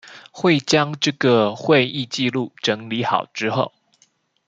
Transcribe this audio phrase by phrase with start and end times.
[0.31, 3.71] 會將這個會議紀錄整理好之後